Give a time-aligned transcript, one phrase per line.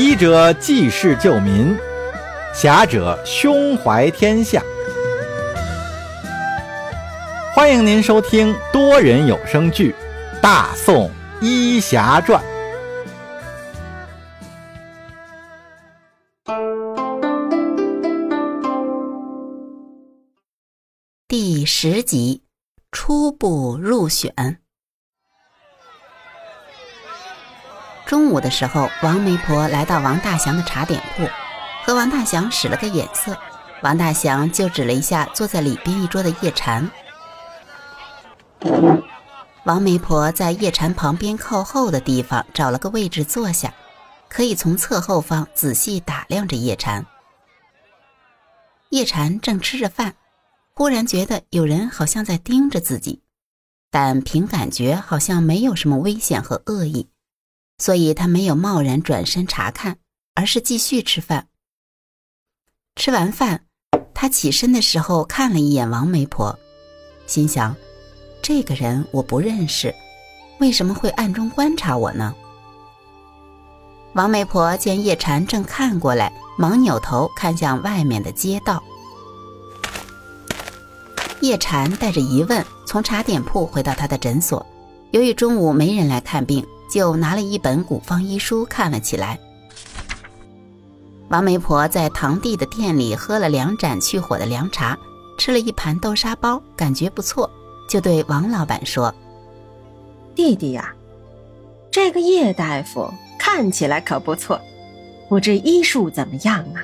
[0.00, 1.76] 医者济世救民，
[2.54, 4.62] 侠者胸怀天下。
[7.54, 9.94] 欢迎您收听多人有声剧
[10.40, 11.10] 《大宋
[11.42, 12.42] 医侠传》
[21.28, 22.42] 第十集，
[22.90, 24.62] 初步入选。
[28.10, 31.22] 中午的时候，王媒婆来到王大祥的茶点铺，
[31.84, 33.38] 和王大祥使了个眼色，
[33.84, 36.90] 王大祥就指了一下坐在里边一桌的叶禅。
[39.62, 43.72] 王媒婆在叶禅旁边靠后的地方找了个位置坐下，
[44.28, 47.06] 可以从侧后方仔细打量着叶禅。
[48.88, 50.16] 叶禅正吃着饭，
[50.74, 53.22] 忽然觉得有人好像在盯着自己，
[53.88, 57.08] 但凭感觉好像没有什么危险和恶意。
[57.80, 59.96] 所以他没有贸然转身查看，
[60.34, 61.48] 而是继续吃饭。
[62.94, 63.64] 吃完饭，
[64.12, 66.56] 他起身的时候看了一眼王媒婆，
[67.26, 67.74] 心想：
[68.42, 69.94] 这个人我不认识，
[70.58, 72.34] 为什么会暗中观察我呢？
[74.12, 78.82] 王媒婆见叶禅正看过来，忙扭头看向外面的街道。
[81.40, 84.66] 叶禅带着疑问从茶点铺回到他的诊所，
[85.12, 86.62] 由于中午没人来看病。
[86.90, 89.38] 就拿了一本古方医书看了起来。
[91.28, 94.98] 王媒婆在堂弟的店里喝了两盏去火的凉茶，
[95.38, 97.48] 吃了一盘豆沙包，感觉不错，
[97.88, 99.14] 就对王老板说
[100.34, 100.92] ：“弟弟呀，
[101.88, 104.60] 这个叶大夫看起来可不错，
[105.28, 106.82] 不知医术怎么样啊？”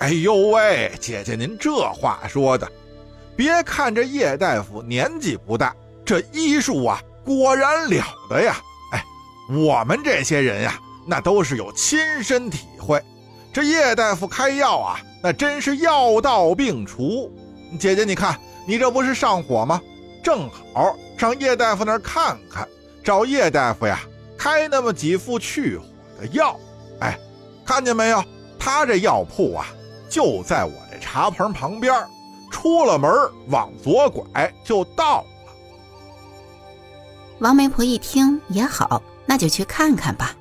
[0.00, 2.66] 哎呦喂，姐姐您这话说的，
[3.36, 5.76] 别看这叶大夫年纪不大，
[6.06, 8.56] 这医术啊果然了得呀。
[9.52, 13.02] 我们这些人呀，那都是有亲身体会。
[13.52, 17.30] 这叶大夫开药啊，那真是药到病除。
[17.78, 19.80] 姐姐，你看，你这不是上火吗？
[20.22, 22.66] 正好上叶大夫那儿看看，
[23.04, 24.00] 找叶大夫呀
[24.38, 25.84] 开那么几副去火
[26.20, 26.58] 的药。
[27.00, 27.18] 哎，
[27.66, 28.24] 看见没有？
[28.58, 29.66] 他这药铺啊，
[30.08, 31.92] 就在我这茶棚旁边，
[32.50, 33.10] 出了门
[33.48, 35.26] 往左拐就到了。
[37.40, 39.02] 王媒婆一听也好。
[39.32, 40.36] 那就去看看吧。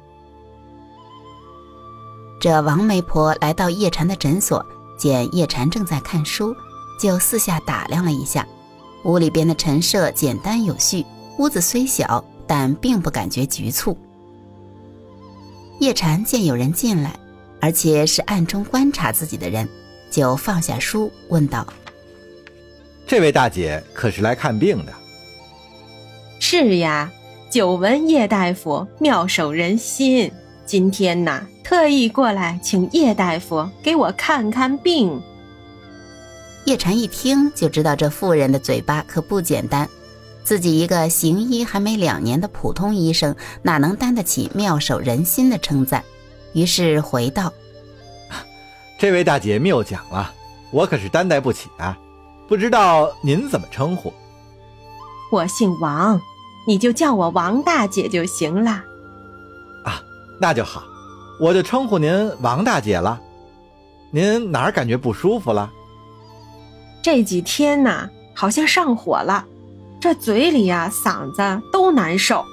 [2.41, 4.65] 这王媒婆来到叶禅的诊所，
[4.97, 6.53] 见叶禅正在看书，
[6.99, 8.45] 就四下打量了一下。
[9.05, 11.05] 屋里边的陈设简单有序，
[11.37, 13.97] 屋子虽小，但并不感觉局促。
[15.79, 17.17] 叶禅见有人进来，
[17.61, 19.69] 而且是暗中观察自己的人，
[20.11, 21.65] 就放下书，问道
[23.07, 24.93] ：“这位大姐可是来看病的
[26.41, 27.09] ？”“是呀。”
[27.51, 30.31] 久闻叶大夫妙手仁心，
[30.65, 35.21] 今天呐特意过来请叶大夫给我看看病。
[36.63, 39.89] 叶禅一听就知道这妇人的嘴巴可不简单，
[40.45, 46.01] 自己一个行医还没两年的普通医生，哪能担得起妙手仁心的称赞？
[46.53, 47.51] 于是回道
[48.97, 50.33] ：“这位大姐谬奖了，
[50.71, 51.99] 我可是担待不起啊！
[52.47, 54.13] 不知道您怎么称呼？
[55.33, 56.17] 我姓王。”
[56.67, 58.71] 你就叫我王大姐就行了，
[59.83, 60.01] 啊，
[60.39, 60.83] 那就好，
[61.39, 63.19] 我就称呼您王大姐了。
[64.11, 65.71] 您哪儿感觉不舒服了？
[67.01, 69.43] 这几天呐，好像上火了，
[69.99, 72.45] 这嘴里呀、嗓子都难受。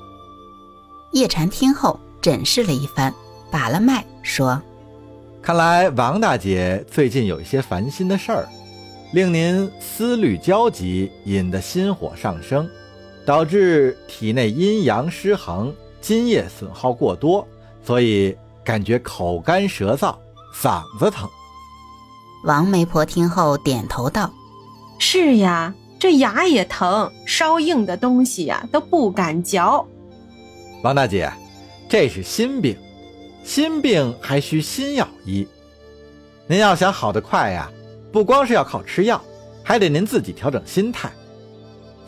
[1.12, 3.14] 叶禅听后诊视了一番，
[3.50, 4.60] 把了脉，说
[5.40, 8.48] ：“看来王大姐最近有一些烦心的事儿，
[9.12, 12.68] 令您思虑焦急，引得心火上升。”
[13.28, 17.46] 导致体内阴阳失衡，津液损耗过多，
[17.84, 18.34] 所以
[18.64, 20.16] 感觉口干舌燥，
[20.54, 21.28] 嗓子疼。
[22.44, 24.32] 王媒婆听后点头道
[24.98, 29.86] ：“是呀，这牙也疼，稍硬的东西呀都不敢嚼。”
[30.82, 31.30] 王大姐，
[31.86, 32.78] 这是心病，
[33.44, 35.46] 心病还需心药医。
[36.46, 37.70] 您要想好得快呀，
[38.10, 39.20] 不光是要靠吃药，
[39.62, 41.12] 还得您自己调整心态。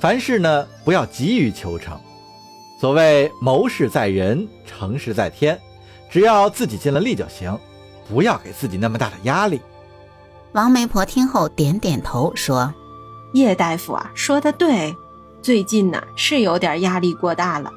[0.00, 2.00] 凡事呢，不要急于求成。
[2.80, 5.60] 所谓谋事在人，成事在天，
[6.10, 7.56] 只要自己尽了力就行，
[8.08, 9.60] 不要给自己那么大的压力。
[10.52, 12.72] 王媒婆听后点点头，说
[13.34, 14.96] ：“叶大夫啊，说的对，
[15.42, 17.70] 最近呢是有点压力过大了。”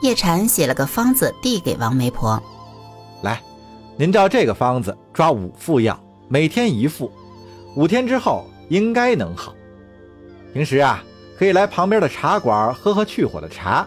[0.00, 2.42] 叶禅写了个方子递给王媒婆
[3.22, 3.42] ：“来，
[3.98, 7.12] 您照这个方子抓五副药，每天一副，
[7.76, 9.52] 五天之后应该能好。”
[10.52, 11.04] 平时啊，
[11.36, 13.86] 可以来旁边的茶馆喝喝去火的茶，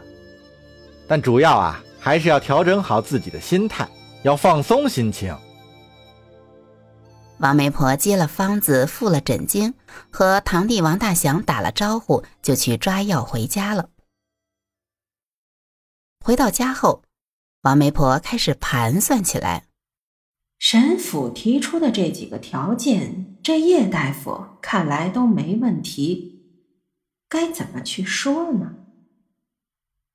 [1.07, 3.87] 但主要啊还是要调整好自己的心态，
[4.23, 5.35] 要放松心情。
[7.39, 9.73] 王媒婆接了方子，付了诊金，
[10.11, 13.89] 和堂弟王大祥打了招呼，就去抓药回家了。
[16.23, 17.01] 回到家后，
[17.63, 19.65] 王媒婆开始盘算起来。
[20.59, 26.30] 神府提出的这几个条件，这叶大夫看来都没问题，
[27.31, 28.73] 该怎么去说呢？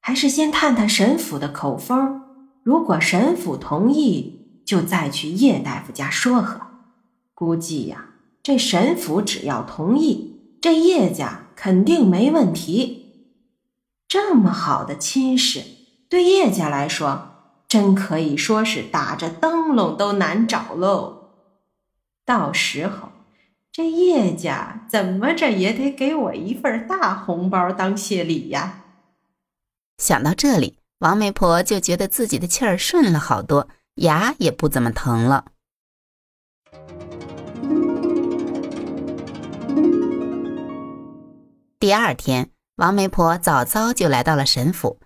[0.01, 2.21] 还是先探探沈府的口风，
[2.63, 6.61] 如果沈府同意，就再去叶大夫家说和。
[7.33, 8.11] 估计呀，
[8.43, 13.31] 这沈府只要同意，这叶家肯定没问题。
[14.07, 15.63] 这么好的亲事，
[16.11, 17.33] 对叶家来说。
[17.67, 21.31] 真可以说是打着灯笼都难找喽！
[22.27, 23.09] 到时候
[23.77, 28.85] 这叶家怎么着也得给我一份大红包当谢礼呀！
[29.99, 35.45] 想到这里，王媒婆就觉得自己的气儿顺了好多，牙也不怎么疼了。
[41.79, 44.99] 第二天，王媒婆早早就来到了沈府。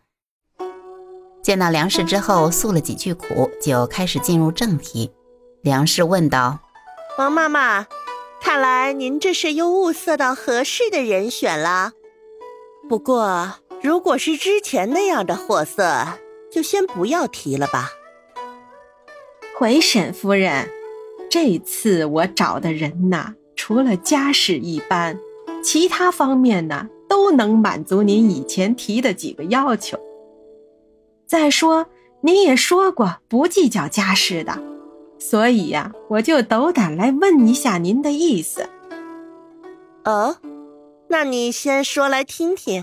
[1.43, 5.11] 见到梁氏之后，诉了几句苦，就开始进入正题。
[5.61, 6.61] 梁氏问道
[7.19, 7.89] ：“王妈妈，
[8.41, 11.93] 看来您这是又物色到合适的人选了。
[12.89, 16.19] 不过，如果是之前那样的货色，
[16.51, 17.91] 就先不要提了吧。”
[19.57, 20.69] 回沈夫人，
[21.31, 25.19] 这次我找的人呐，除了家世一般，
[25.63, 29.99] 其他方面呢，都能满足您以前提的几个要求。
[31.27, 31.87] 再说，
[32.23, 34.59] 您也说过不计较家世的，
[35.21, 38.69] 所以呀，我就斗胆来问一下您的意思。
[40.05, 40.39] 哦，
[41.09, 42.83] 那你先说来听听。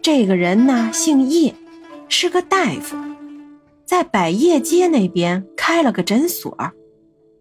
[0.00, 1.56] 这个人呢，姓叶，
[2.08, 2.96] 是个大夫，
[3.84, 6.56] 在百业街那边开了个诊所，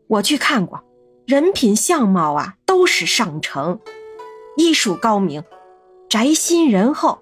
[0.08, 0.84] 我去看过，
[1.28, 3.80] 人品相貌啊都是上乘，
[4.58, 5.44] 医术高明，
[6.10, 7.20] 宅心仁厚，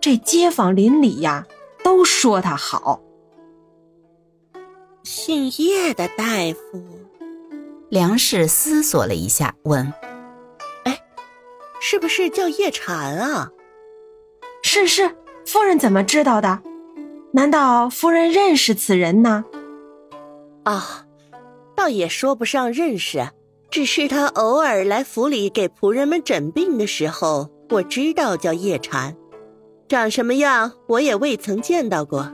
[0.00, 1.46] 这街坊邻里呀。
[1.82, 3.00] 都说他好。
[5.06, 6.82] 姓叶的大夫，
[7.88, 9.94] 梁氏思索了一下，问
[10.82, 11.00] ：“哎，
[11.80, 13.52] 是不是叫叶禅啊
[14.64, 15.16] ？”“是是，
[15.46, 16.60] 夫人怎么知道的？
[17.32, 19.44] 难道夫人认识此人呢
[20.66, 21.06] ？”“啊，
[21.76, 23.28] 倒也说不上认识，
[23.70, 29.16] 只是他偶尔来府里给仆人们诊病的时候，我知道叫叶禅。”
[29.86, 32.32] 长什么样，我也未曾见到过。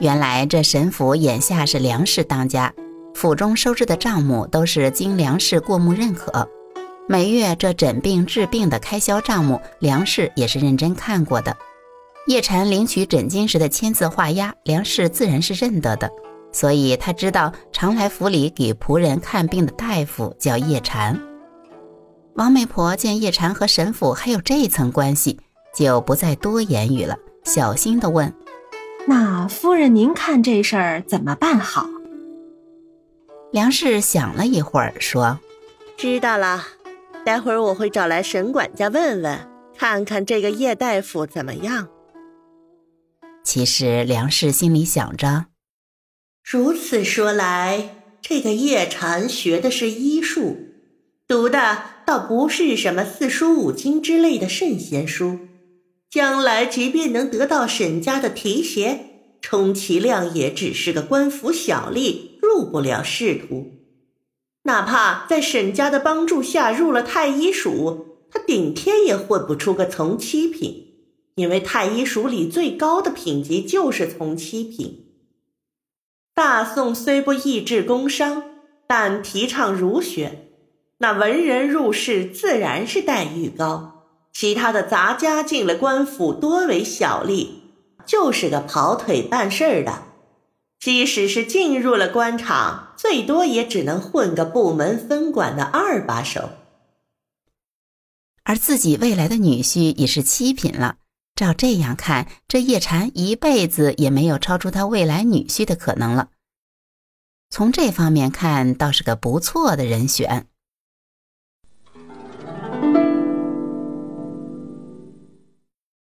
[0.00, 2.72] 原来这沈府眼下是梁氏当家，
[3.14, 6.48] 府中收支的账目都是经梁氏过目认可。
[7.06, 11.54] 每月这诊病治病的开销账目，梁氏也是认真看过的。
[12.26, 16.10] 叶禅领取诊金时的签字画押，梁氏自然是认得的，
[16.50, 21.20] 所以他知道常来府里给仆人看病的大夫叫叶禅。
[22.36, 25.38] 王媒婆见叶禅和沈府还有这一层关系。
[25.72, 28.34] 就不再多言语了，小心地问
[29.10, 31.90] ：“那夫人，您看这事儿怎么办好？”
[33.50, 35.36] 梁氏想了一会儿，说
[35.98, 36.64] ：“知道了，
[37.24, 39.36] 待会儿我会找来沈管家问问，
[39.76, 41.88] 看看这个叶大夫怎么样。”
[43.42, 45.46] 其实梁氏心里想着
[46.48, 50.56] ：“如此说来，这个叶禅学的是医术，
[51.26, 55.40] 读的倒不是什么四书五经之类的圣贤书。”
[56.10, 63.70] 将来即便能得到沈家的提携，充其量也只是个官府小吏，入不了仕途。
[64.64, 70.88] 哪怕在沈家的帮助下入了太医署，他顶天也混不出个从七品。
[71.36, 75.06] 因为太医署里最高的品级就是从七品。
[76.34, 78.42] 大宋虽不抑制工商，
[78.86, 80.50] 但提倡儒学，
[80.98, 83.99] 那文人入仕自然是待遇高。
[84.40, 87.48] 其他的杂家进了官府，多为小吏，
[88.06, 90.04] 就是个跑腿办事儿的。
[90.78, 96.48] 即使是进入了官场，最多也只能混个部门分管的二把手。
[98.44, 100.96] 而自己未来的女婿已是七品了，
[101.34, 106.30] 照这样看，这叶禅一辈子也没有超出他未来女婿的可能了。
[107.50, 110.46] 从这方面看，倒是个不错的人选。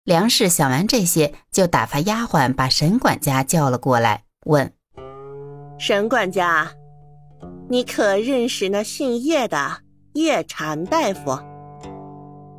[0.06, 4.74] 梁氏想完这些，就打发丫鬟把沈管家叫了过来，问
[5.80, 6.70] ：“沈管家，
[7.70, 9.78] 你可认识那姓叶的
[10.12, 11.40] 叶禅大夫？”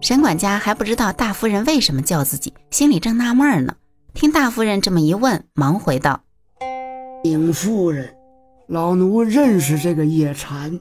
[0.00, 3.76] 沈管家还不知道大夫人为什么叫自己，心里正纳闷呢。
[4.14, 6.22] 听大夫人这么一问，忙回道
[7.22, 8.16] ：“禀夫人，
[8.68, 10.80] 老奴认识这个叶禅，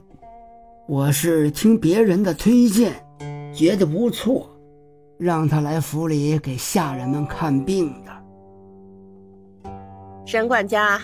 [0.88, 2.94] 我是听别人的推荐，
[3.54, 4.48] 觉得不错，
[5.18, 8.12] 让他来府里给下人们看病的。”
[10.26, 11.00] 沈管家，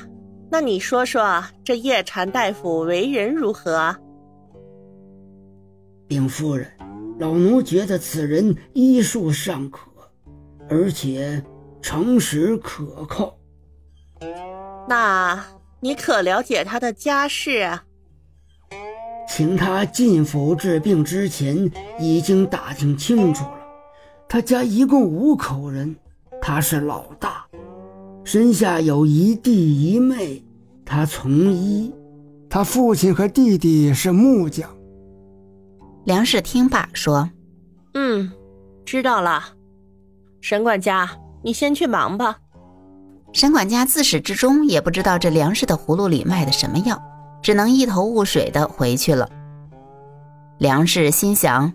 [0.50, 3.96] 那你说说这叶禅大夫为人如何？
[6.08, 6.66] 禀夫人，
[7.18, 9.80] 老奴觉得此人医术尚可，
[10.68, 11.42] 而且。
[11.82, 13.34] 诚实可靠，
[14.86, 15.42] 那
[15.80, 17.82] 你可了解他的家世啊？
[19.26, 23.59] 请他进府治病之前，已经打听清楚了。
[24.32, 25.96] 他家一共五口人，
[26.40, 27.44] 他是老大，
[28.22, 30.40] 身下有一弟一妹，
[30.84, 31.92] 他从医。
[32.48, 34.70] 他父亲和弟弟是木匠。
[36.04, 37.28] 梁氏听罢说
[37.94, 38.30] ：“嗯，
[38.84, 39.42] 知道了，
[40.40, 41.10] 沈管家。”
[41.42, 42.38] 你先去忙吧。
[43.32, 47.02] 沈管家自始至终也不知道这梁氏的葫芦里卖的什么药，
[47.42, 49.28] 只能一头雾水的回去了。
[50.58, 51.72] 梁氏心想：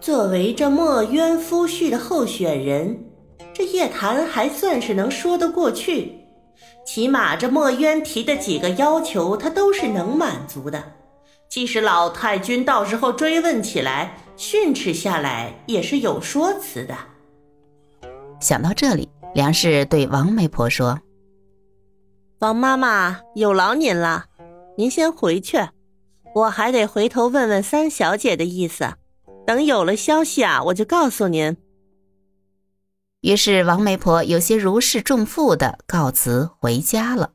[0.00, 3.04] 作为这墨渊夫婿的候选人，
[3.52, 6.20] 这叶檀还算是能说得过去，
[6.86, 10.82] 起码这墨渊提的几个要求，他都是能满足的。
[11.48, 16.94] 即使老太君到时候追问起来，训斥下来，也是有说辞的。
[18.40, 21.00] 想到这里，梁氏对王媒婆说
[22.38, 24.26] ：“王妈妈，有劳您了，
[24.76, 25.58] 您先回去，
[26.34, 28.94] 我还得回头问问三小姐的意思。
[29.48, 31.56] 等有了消息啊，我就告诉您。”
[33.22, 37.32] 于是王媒婆有些如释重负的告辞回家了。